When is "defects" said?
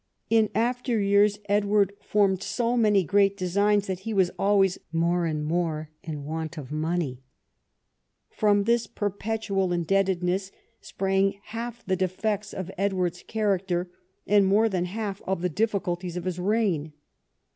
11.95-12.51